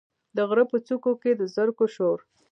د 0.35 0.37
غره 0.49 0.65
په 0.71 0.77
څوکو 0.87 1.11
کې، 1.21 1.31
د 1.39 1.41
زرکو 1.55 1.85
شور، 1.95 2.17